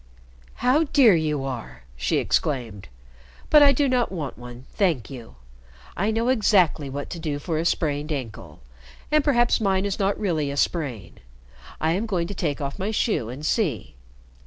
"How 0.65 0.85
dear 0.85 1.13
you 1.13 1.43
are!" 1.43 1.83
she 1.95 2.17
exclaimed. 2.17 2.87
"But 3.51 3.61
I 3.61 3.71
do 3.71 3.87
not 3.87 4.11
want 4.11 4.35
one, 4.35 4.65
thank 4.73 5.11
you. 5.11 5.35
I 5.95 6.09
know 6.09 6.29
exactly 6.29 6.89
what 6.89 7.11
to 7.11 7.19
do 7.19 7.37
for 7.37 7.59
a 7.59 7.65
sprained 7.65 8.11
ankle. 8.11 8.61
And 9.11 9.23
perhaps 9.23 9.61
mine 9.61 9.85
is 9.85 9.99
not 9.99 10.19
really 10.19 10.49
a 10.49 10.57
sprain. 10.57 11.19
I 11.79 11.91
am 11.91 12.07
going 12.07 12.25
to 12.25 12.33
take 12.33 12.59
off 12.59 12.79
my 12.79 12.89
shoe 12.89 13.29
and 13.29 13.45
see." 13.45 13.93